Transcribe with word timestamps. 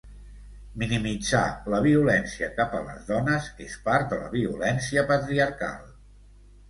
Minimitzar 0.83 1.41
la 1.73 1.81
violència 1.87 2.49
cap 2.61 2.73
a 2.77 2.81
les 2.87 3.05
dones 3.11 3.51
és 3.67 3.77
part 3.91 4.09
de 4.15 4.19
la 4.23 4.33
violència 4.37 5.05
patriarcal. 5.13 5.81